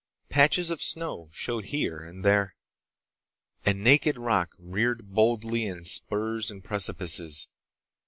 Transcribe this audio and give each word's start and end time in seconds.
Patches 0.29 0.71
of 0.71 0.81
snow 0.81 1.29
showed 1.31 1.65
here 1.65 1.99
and 1.99 2.25
there, 2.25 2.55
and 3.65 3.83
naked 3.83 4.17
rock 4.17 4.55
reared 4.57 5.13
boldly 5.13 5.67
in 5.67 5.85
spurs 5.85 6.49
and 6.49 6.63
precipices. 6.63 7.47